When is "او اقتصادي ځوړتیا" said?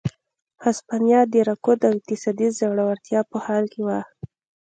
1.87-3.21